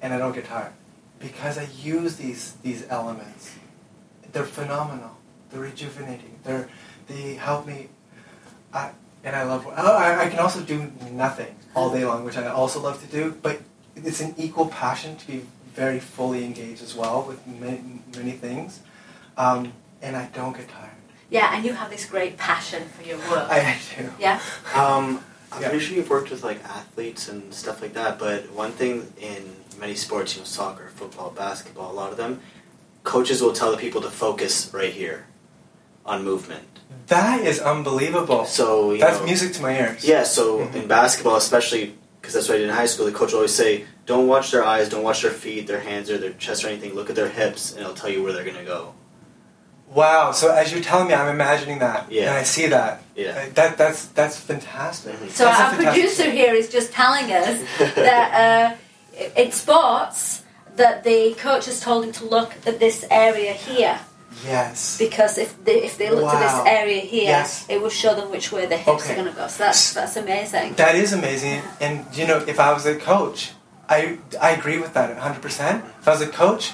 [0.02, 0.72] and I don't get tired
[1.18, 3.50] because I use these these elements
[4.32, 5.15] they're phenomenal.
[5.50, 6.38] They're rejuvenating.
[6.44, 6.68] They're
[7.08, 7.88] they help me.
[8.72, 8.90] I,
[9.24, 9.66] and I love.
[9.66, 13.06] Oh, I, I can also do nothing all day long, which I also love to
[13.06, 13.36] do.
[13.42, 13.60] But
[13.94, 15.42] it's an equal passion to be
[15.74, 17.80] very fully engaged as well with many,
[18.16, 18.80] many things,
[19.36, 20.90] um, and I don't get tired.
[21.30, 23.48] Yeah, and you have this great passion for your work.
[23.50, 24.10] I, I do.
[24.18, 24.40] yeah.
[24.74, 25.68] Um, I'm Yeah.
[25.70, 29.56] pretty sure you've worked with like athletes and stuff like that, but one thing in
[29.78, 32.40] many sports, you know, soccer, football, basketball, a lot of them,
[33.04, 35.26] coaches will tell the people to focus right here
[36.06, 36.64] on movement.
[37.08, 38.44] That is unbelievable.
[38.46, 40.04] So you That's know, music to my ears.
[40.04, 40.74] Yeah, so Mhm.
[40.74, 43.54] in basketball, especially because that's what I did in high school, the coach will always
[43.54, 46.68] say, "Don't watch their eyes, don't watch their feet, their hands, or their chest, or
[46.68, 46.94] anything.
[46.94, 48.94] Look at their hips, and it'll tell you where they're gonna go."
[49.94, 50.32] Wow.
[50.32, 52.06] So as you're telling me, I'm imagining that.
[52.10, 52.22] Yeah.
[52.30, 53.02] And I see that.
[53.14, 53.44] Yeah.
[53.54, 55.14] That that's that's fantastic.
[55.20, 55.30] Mhm.
[55.30, 56.36] So That's our fantastic producer thing.
[56.36, 57.60] here is just telling us
[57.94, 58.76] that
[59.16, 60.42] uh, in sports
[60.74, 63.98] that the coach has told him to look at this area here
[64.44, 64.98] Yes.
[64.98, 66.32] because if they, if they look Wow.
[66.32, 67.64] to this area here, Yes.
[67.68, 69.12] it will show them which way the hips Okay.
[69.12, 69.48] are going to go.
[69.48, 70.74] So that's that's amazing.
[70.74, 71.62] That is amazing.
[71.80, 73.52] And you know, if I was a coach,
[73.88, 75.82] I I agree with that 100%.
[76.00, 76.72] If I was a coach,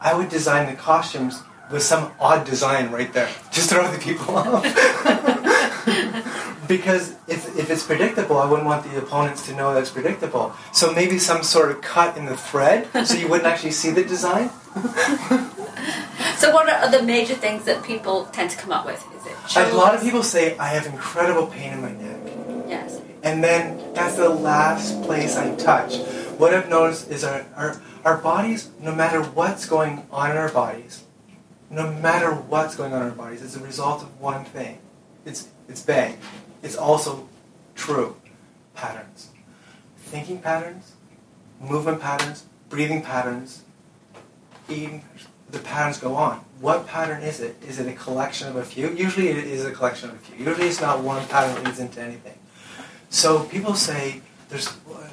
[0.00, 3.28] I would design the costumes with some odd design right there.
[3.52, 4.62] Just throw the people off.
[6.68, 10.52] because if, if it's predictable, I wouldn't want the opponents to know that's predictable.
[10.72, 14.04] So maybe some sort of cut in the thread so you wouldn't actually see the
[14.04, 14.50] design.
[16.36, 19.04] So what are the major things that people tend to come up with?
[19.16, 22.20] Is it A lot of people say, I have incredible pain in my neck.
[22.68, 23.00] Yes.
[23.22, 25.96] and then that's the last place I touch.
[26.38, 30.50] What I've noticed is our, our, our bodies, no matter what's going on in our
[30.50, 31.04] bodies,
[31.70, 34.78] no matter what's going on in our bodies, it's a result of one thing.
[35.24, 36.16] It's, it's vague.
[36.62, 37.28] It's also
[37.74, 38.16] true.
[38.74, 39.30] Patterns.
[39.96, 40.92] Thinking patterns,
[41.60, 43.62] movement patterns, breathing patterns,
[44.68, 45.04] eating,
[45.56, 46.44] the patterns go on.
[46.60, 47.56] What pattern is it?
[47.66, 48.90] Is it a collection of a few?
[48.90, 50.44] Usually it is a collection of a few.
[50.44, 52.38] Usually it's not one pattern that leads into anything.
[53.10, 54.68] So people say, "There's,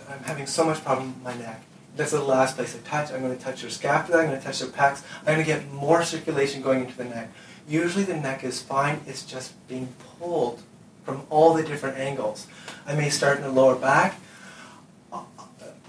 [0.10, 1.62] I'm having so much problem with my neck.
[1.96, 3.12] That's the last place I touch.
[3.12, 4.22] I'm going to touch your scapula.
[4.22, 5.04] I'm going to touch your pecs.
[5.20, 7.30] I'm going to get more circulation going into the neck.
[7.68, 9.02] Usually the neck is fine.
[9.06, 10.64] It's just being pulled
[11.06, 12.48] from all the different angles.
[12.88, 14.20] I may start in the lower back.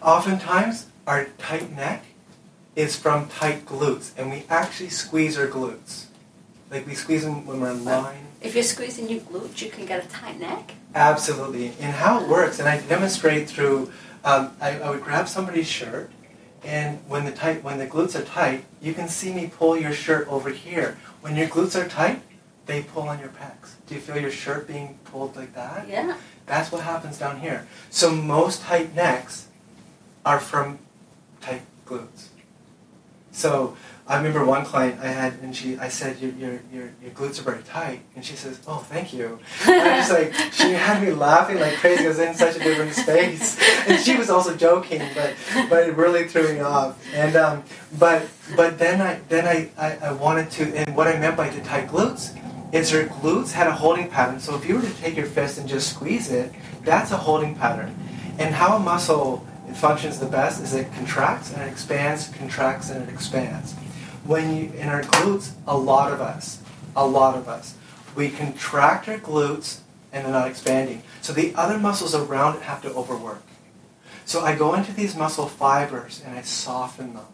[0.02, 2.04] Oftentimes, our tight neck
[2.76, 6.06] is from tight glutes, and we actually squeeze our glutes.
[6.70, 8.26] Like we squeeze them when we're in line.
[8.40, 10.72] If you're squeezing your glutes, you can get a tight neck.
[10.94, 11.72] Absolutely.
[11.80, 13.92] And how it works, and I demonstrate through,
[14.24, 16.10] um, I, I would grab somebody's shirt,
[16.62, 19.92] and when the tight, when the glutes are tight, you can see me pull your
[19.92, 20.98] shirt over here.
[21.20, 22.22] When your glutes are tight,
[22.66, 23.72] they pull on your pecs.
[23.86, 25.88] Do you feel your shirt being pulled like that?
[25.88, 26.16] Yeah.
[26.46, 27.66] That's what happens down here.
[27.90, 29.48] So most tight necks
[30.24, 30.78] are from
[31.40, 32.28] tight glutes.
[33.34, 37.10] So I remember one client I had, and she, I said, your, your, your, your
[37.12, 38.02] glutes are very tight.
[38.14, 39.40] And she says, oh, thank you.
[39.66, 42.04] And I was like, she had me laughing like crazy.
[42.04, 43.58] I was in such a different space.
[43.88, 45.34] And she was also joking, but,
[45.68, 47.02] but it really threw me off.
[47.12, 47.64] And, um,
[47.98, 51.48] but, but then, I, then I, I, I wanted to, and what I meant by
[51.48, 52.38] the tight glutes
[52.72, 54.38] is her glutes had a holding pattern.
[54.38, 57.56] So if you were to take your fist and just squeeze it, that's a holding
[57.56, 57.96] pattern.
[58.38, 63.06] And how a muscle functions the best is it contracts and it expands, contracts and
[63.08, 63.74] it expands.
[64.24, 66.60] When you in our glutes, a lot of us,
[66.96, 67.74] a lot of us,
[68.14, 69.80] we contract our glutes
[70.12, 71.02] and they're not expanding.
[71.20, 73.42] So the other muscles around it have to overwork.
[74.24, 77.26] So I go into these muscle fibers and I soften them.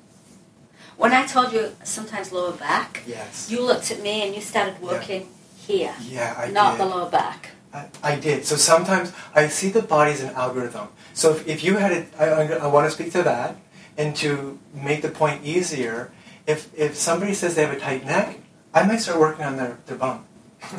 [0.97, 3.49] When I told you sometimes lower back, Yes.
[3.51, 6.81] you looked at me and you started working here, Yeah, I not did.
[6.81, 7.50] the lower back.
[7.73, 8.45] I, I did.
[8.45, 10.89] So sometimes I see the body as an algorithm.
[11.15, 13.57] So if, if you had it, I, I, I want to speak to that,
[13.97, 16.11] and to make the point easier,
[16.47, 18.39] if, if somebody says they have a tight neck,
[18.75, 20.25] I might start working on their, their bum.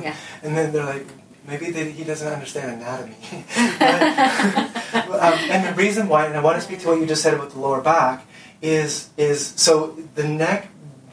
[0.02, 0.16] Yeah.
[0.44, 1.08] And then they're like,
[1.48, 3.16] maybe they, he doesn't understand anatomy.
[4.92, 7.24] But, um, and the reason why, and I want to speak to what you just
[7.24, 8.26] said about the lower back,
[8.62, 10.68] is is so the neck.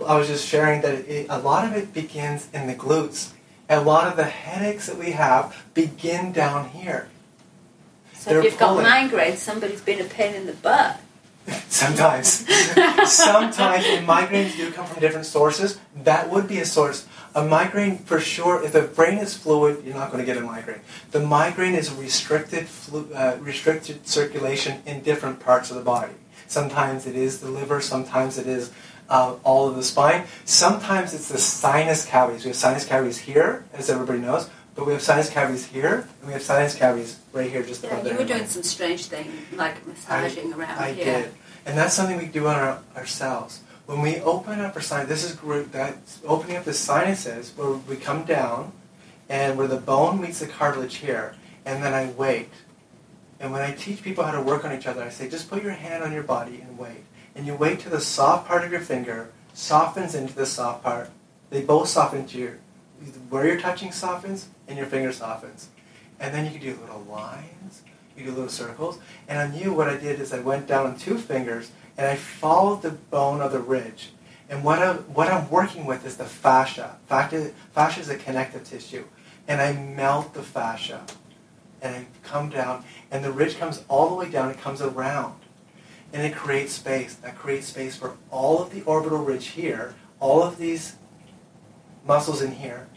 [0.04, 3.32] I was just sharing that it, a lot of it begins in the glutes.
[3.68, 7.08] A lot of the headaches that we have begin down here.
[8.14, 8.86] So They're if you've got pulling.
[8.86, 11.00] migraines, somebody's been a pain in the butt.
[11.68, 12.28] Sometimes,
[13.10, 15.78] sometimes, and migraines do come from different sources.
[15.96, 17.06] That would be a source.
[17.34, 20.44] A migraine, for sure, if the brain is fluid, you're not going to get a
[20.44, 20.80] migraine.
[21.10, 26.12] The migraine is restricted, flu, uh, restricted circulation in different parts of the body.
[26.48, 27.80] Sometimes it is the liver.
[27.80, 28.70] Sometimes it is
[29.08, 30.24] uh, all of the spine.
[30.44, 32.44] Sometimes it's the sinus cavities.
[32.44, 36.26] We have sinus cavities here, as everybody knows, but we have sinus cavities here, and
[36.26, 39.30] we have sinus cavities right here, just Yeah, above you were doing some strange thing,
[39.56, 41.04] like massaging around I here.
[41.04, 41.30] did.
[41.66, 43.60] And that's something we do on our, ourselves.
[43.86, 47.70] when we open up our sinus, this is great, that's opening up the sinuses where
[47.72, 48.72] we come down
[49.28, 52.50] and where the bone meets the cartilage here, and then I wait.
[53.40, 55.62] And when I teach people how to work on each other, I say, just put
[55.62, 57.04] your hand on your body and wait.
[57.38, 61.08] And you wait till the soft part of your finger softens into the soft part.
[61.50, 62.58] They both soften to your,
[63.30, 65.68] where you're touching softens and your finger softens.
[66.18, 67.82] And then you can do little lines,
[68.16, 68.98] you do little circles.
[69.28, 72.16] And on you, what I did is I went down on two fingers and I
[72.16, 74.10] followed the bone of the ridge.
[74.50, 76.96] And what I'm, what I'm working with is the fascia.
[77.06, 79.04] Fascia, fascia is a connective tissue.
[79.46, 81.04] And I melt the fascia.
[81.82, 85.36] And I come down, and the ridge comes all the way down, it comes around.
[86.12, 87.14] And it creates space.
[87.16, 90.96] That creates space for all of the orbital ridge here, all of these
[92.06, 92.88] muscles in here,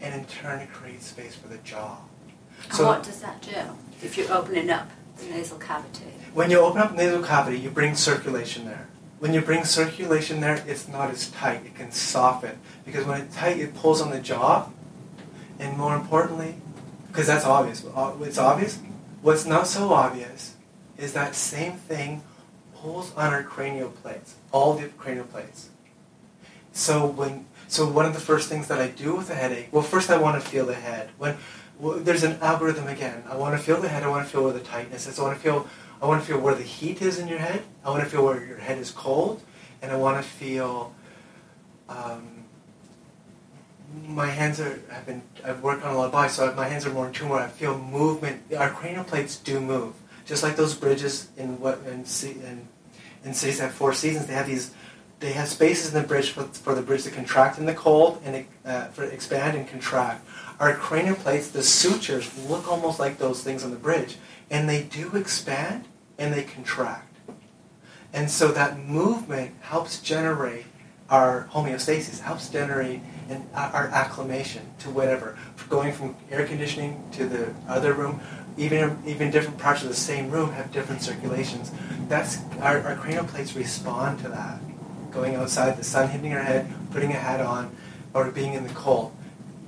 [0.00, 1.98] and in turn it creates space for the jaw.
[2.72, 6.04] So and what does that do if you're opening up the nasal cavity?
[6.34, 8.88] When you open up the nasal cavity, you bring circulation there.
[9.18, 11.66] When you bring circulation there, it's not as tight.
[11.66, 12.58] It can soften.
[12.84, 14.70] Because when it's tight, it pulls on the jaw.
[15.58, 16.54] And more importantly,
[17.08, 17.84] because that's obvious.
[17.84, 18.78] Uh, it's obvious.
[19.22, 20.54] What's not so obvious
[20.98, 22.22] is that same thing
[22.74, 25.70] pulls on our cranial plates, all the cranial plates.
[26.72, 29.82] So when so one of the first things that I do with a headache, well,
[29.82, 31.10] first I want to feel the head.
[31.18, 31.36] When
[31.78, 33.22] well, there's an algorithm again.
[33.28, 34.02] I want to feel the head.
[34.02, 35.18] I want to feel where the tightness is.
[35.18, 35.68] I want to feel.
[36.00, 37.62] I want to feel where the heat is in your head.
[37.84, 39.42] I want to feel where your head is cold,
[39.82, 40.94] and I want to feel.
[41.88, 42.44] Um,
[44.06, 44.80] my hands are.
[44.92, 45.22] I've been.
[45.44, 47.28] I've worked on a lot of bodies, so my hands are more in.
[47.28, 48.42] Where I feel movement.
[48.56, 49.94] Our cranial plates do move,
[50.28, 52.68] just like those bridges in what in in,
[53.24, 54.26] in cities that have four seasons.
[54.26, 54.70] They have these
[55.20, 58.22] they have spaces in the bridge for, for the bridge to contract in the cold
[58.24, 60.24] and uh, for expand and contract.
[60.60, 64.16] Our cranial plates, the sutures, look almost like those things on the bridge,
[64.50, 65.86] and they do expand
[66.18, 67.16] and they contract.
[68.12, 70.66] And so that movement helps generate
[71.10, 75.38] our homeostasis, helps generate an, our acclimation to whatever.
[75.68, 78.20] Going from air conditioning to the other room,
[78.58, 81.70] even even different parts of the same room have different circulations.
[82.08, 84.60] That's our, our cranial plates respond to that
[85.10, 87.74] going outside, the sun hitting our head, putting a hat on,
[88.14, 89.14] or being in the cold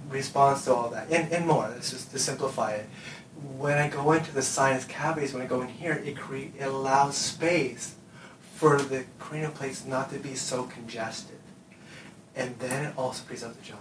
[0.09, 1.71] responds to all that, and, and more.
[1.71, 2.87] This is to simplify it.
[3.57, 6.63] When I go into the sinus cavities, when I go in here, it, cre- it
[6.63, 7.95] allows space
[8.55, 11.39] for the cranial plates not to be so congested.
[12.35, 13.77] And then it also frees up the jaw.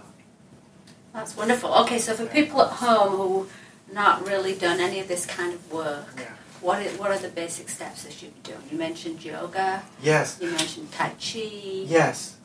[1.12, 1.74] That's wonderful.
[1.80, 3.48] Okay, so for people at home who
[3.92, 6.32] not really done any of this kind of work, yeah.
[6.60, 8.60] What are, what are the basic steps that you're doing?
[8.70, 9.82] You mentioned yoga.
[10.02, 10.38] Yes.
[10.40, 11.40] You mentioned Tai Chi.
[11.86, 12.36] Yes.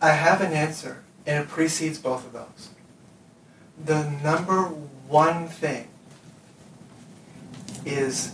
[0.00, 2.70] I have an answer, and it precedes both of those.
[3.84, 4.62] The number
[5.08, 5.88] one thing
[7.84, 8.32] is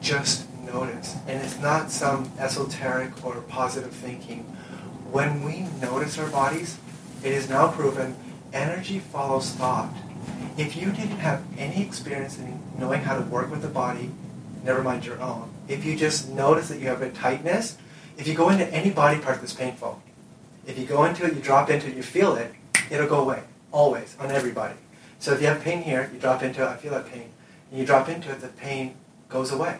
[0.00, 1.16] just notice.
[1.26, 4.40] And it's not some esoteric or positive thinking.
[5.10, 6.78] When we notice our bodies,
[7.24, 8.16] it is now proven
[8.52, 9.92] energy follows thought.
[10.56, 14.10] If you didn't have any experience in knowing how to work with the body,
[14.64, 17.76] never mind your own, if you just notice that you have a tightness,
[18.16, 20.00] if you go into any body part that's painful,
[20.66, 22.54] if you go into it, you drop into it, you feel it,
[22.90, 24.74] it'll go away, always, on everybody.
[25.18, 27.28] So if you have pain here, you drop into it, I feel that pain.
[27.70, 28.94] And you drop into it, the pain
[29.28, 29.76] goes away.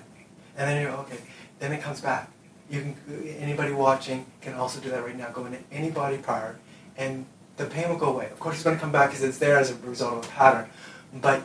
[0.58, 1.18] And then you're, okay,
[1.58, 2.30] then it comes back.
[2.70, 5.30] You can, anybody watching can also do that right now.
[5.30, 6.58] Go into any body part,
[6.96, 7.24] and
[7.56, 8.26] the pain will go away.
[8.26, 10.32] Of course, it's going to come back because it's there as a result of a
[10.32, 10.68] pattern.
[11.14, 11.42] But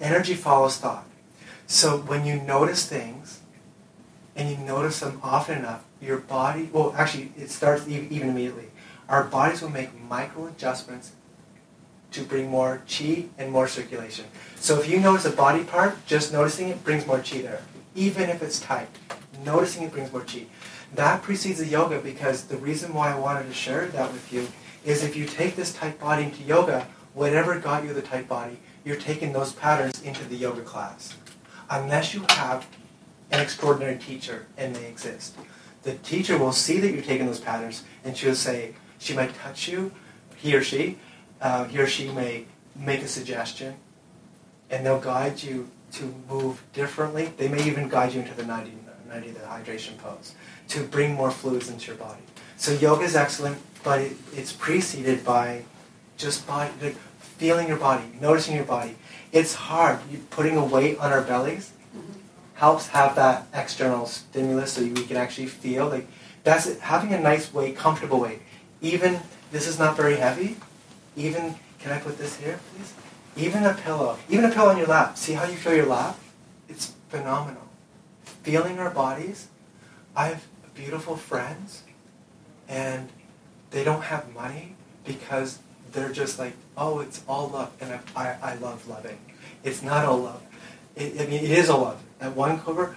[0.00, 1.06] energy follows thought.
[1.66, 3.40] So when you notice things,
[4.36, 8.66] and you notice them often enough, your body, well, actually, it starts even immediately.
[9.08, 11.12] Our bodies will make micro adjustments
[12.12, 14.26] to bring more chi and more circulation.
[14.56, 17.62] So if you notice a body part, just noticing it brings more chi there,
[17.94, 18.88] even if it's tight.
[19.44, 20.46] Noticing it brings more chi.
[20.94, 24.48] That precedes the yoga because the reason why I wanted to share that with you
[24.86, 28.56] is if you take this tight body into yoga, whatever got you the tight body,
[28.84, 31.14] you're taking those patterns into the yoga class.
[31.68, 32.66] Unless you have
[33.32, 35.36] an extraordinary teacher, and they exist.
[35.82, 39.66] The teacher will see that you're taking those patterns, and she'll say, she might touch
[39.66, 39.90] you,
[40.36, 40.98] he or she,
[41.40, 42.44] uh, he or she may
[42.76, 43.74] make a suggestion,
[44.70, 47.32] and they'll guide you to move differently.
[47.36, 48.72] They may even guide you into the 90,
[49.08, 50.34] 90 the hydration pose
[50.68, 52.22] to bring more fluids into your body.
[52.56, 55.62] So yoga is excellent, but it, it's preceded by
[56.16, 58.96] just body, like feeling your body, noticing your body.
[59.30, 60.00] It's hard.
[60.10, 62.18] You, putting a weight on our bellies mm-hmm.
[62.54, 66.08] helps have that external stimulus so we can actually feel like
[66.42, 66.80] that's it.
[66.80, 68.40] having a nice weight, comfortable weight.
[68.80, 69.20] Even
[69.52, 70.56] this is not very heavy.
[71.14, 72.92] Even can I put this here, please?
[73.36, 75.16] Even a pillow, even a pillow on your lap.
[75.16, 76.18] See how you feel your lap?
[76.68, 77.62] It's phenomenal.
[78.42, 79.46] Feeling our bodies.
[80.16, 81.84] I've beautiful friends
[82.68, 83.08] and
[83.70, 85.58] they don't have money because
[85.92, 87.72] they're just like, oh, it's all love.
[87.80, 89.18] And I, I, I love loving.
[89.64, 90.42] It's not all love.
[90.94, 92.02] It, I mean, it is all love.
[92.20, 92.96] At one cover,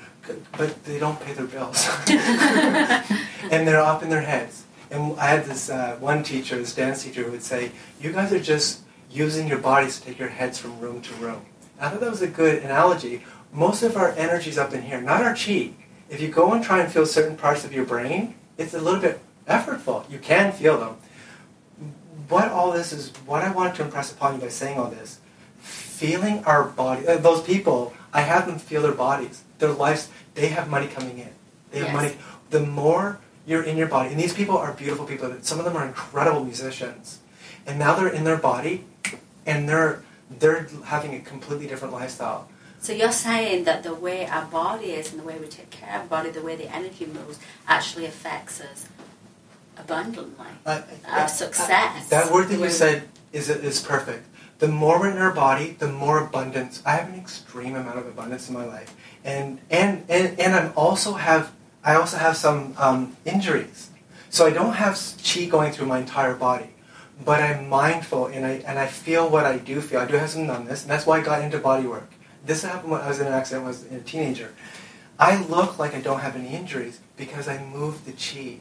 [0.58, 1.90] but they don't pay their bills.
[2.10, 4.64] and they're off in their heads.
[4.92, 8.32] And I had this uh, one teacher, this dance teacher, who would say, you guys
[8.32, 11.42] are just using your bodies to take your heads from room to room.
[11.78, 13.24] And I thought that was a good analogy.
[13.52, 15.72] Most of our energy's up in here, not our chi.
[16.10, 19.00] If you go and try and feel certain parts of your brain, it's a little
[19.00, 20.10] bit effortful.
[20.10, 20.96] You can feel them.
[22.30, 25.20] What all this is, what I wanted to impress upon you by saying all this,
[25.60, 30.48] feeling our body, uh, those people, I have them feel their bodies, their lives, they
[30.50, 31.32] have money coming in.
[31.72, 31.96] They have Yes.
[31.96, 32.18] money.
[32.52, 35.76] The more you're in your body, and these people are beautiful people, some of them
[35.76, 37.20] are incredible musicians,
[37.66, 38.86] and now they're in their body,
[39.46, 42.48] and they're, they're having a completely different lifestyle.
[42.82, 45.96] So you're saying that the way our body is and the way we take care
[45.96, 48.88] of our body, the way the energy moves, actually affects us
[49.80, 50.48] abundantly.
[50.66, 52.10] Uh, Our success.
[52.10, 54.26] That word that you said is is perfect.
[54.60, 56.84] The more we're in our body, the more abundance.
[56.86, 60.74] I have an extreme amount of abundance in my life, and and and, and I'm
[60.76, 61.52] also have
[61.84, 63.90] I also have some um, injuries,
[64.30, 66.72] so I don't have chi going through my entire body,
[67.24, 70.02] but I'm mindful and I and I feel what I do feel.
[70.02, 72.10] I do have some numbness, and that's why I got into body work.
[72.46, 73.64] This happened when I was in an accident.
[73.66, 74.54] when I was a teenager.
[75.20, 78.60] I look like I don't have any injuries because I move the chi.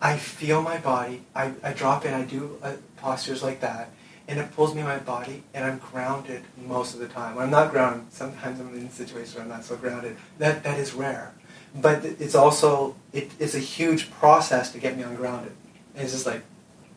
[0.00, 1.22] I feel my body.
[1.34, 2.12] I, I drop in.
[2.14, 3.90] I do uh, postures like that,
[4.28, 7.34] and it pulls me in my body, and I'm grounded most of the time.
[7.36, 10.16] When I'm not grounded, sometimes I'm in situations where I'm not so grounded.
[10.38, 11.32] That that is rare,
[11.74, 15.52] but it's also it, it's a huge process to get me ungrounded.
[15.94, 16.42] And it's just like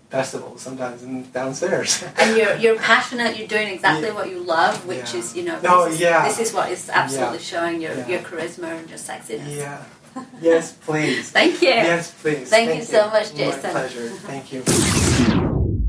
[0.09, 2.03] festivals sometimes and downstairs.
[2.19, 4.15] And you're, you're passionate, you're doing exactly Yeah.
[4.15, 5.19] what you love, which Yeah.
[5.19, 6.27] is, you know, No, this, is, yeah.
[6.27, 9.55] this is what is absolutely showing your, your charisma and your sexiness.
[9.55, 9.83] yeah.
[10.41, 11.31] Yes, please.
[11.31, 11.69] Thank you.
[11.69, 12.49] Yes, please.
[12.49, 13.47] Thank you so much, Jason.
[13.47, 13.71] My Jason.
[13.71, 14.09] pleasure.
[14.09, 14.63] Thank you.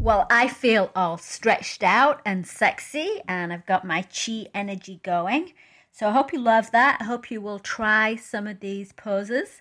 [0.00, 5.52] Well, I feel all stretched out and sexy, and I've got my chi energy going.
[5.92, 6.98] So I hope you love that.
[7.00, 9.60] I hope you will try some of these poses.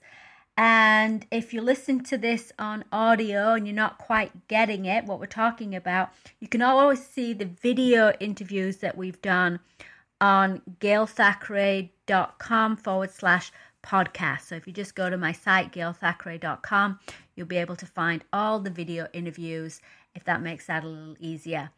[0.55, 5.19] And if you listen to this on audio and you're not quite getting it, what
[5.19, 6.09] we're talking about,
[6.39, 9.59] you can always see the video interviews that we've done
[10.19, 13.51] on gailthackray.com forward slash
[13.83, 14.41] podcast.
[14.41, 16.99] So if you just go to my site, gailthackray.com,
[17.35, 19.81] you'll be able to find all the video interviews
[20.15, 21.71] if that makes that a little easier.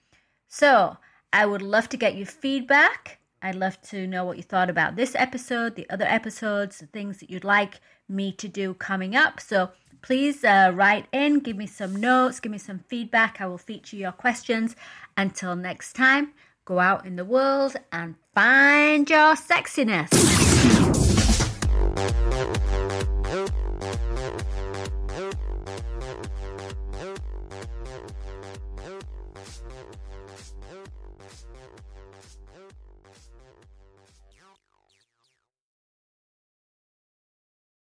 [0.47, 0.97] So
[1.33, 3.19] I would love to get your feedback.
[3.41, 7.17] I'd love to know what you thought about this episode, the other episodes, the things
[7.19, 9.39] that you'd like me to do coming up.
[9.39, 9.71] So
[10.01, 13.39] please uh, write in, give me some notes, give me some feedback.
[13.39, 14.75] I will feature your questions.
[15.17, 16.33] Until next time,
[16.65, 20.50] go out in the world and find your sexiness.
[22.01, 23.51] Thank
[23.91, 24.10] you.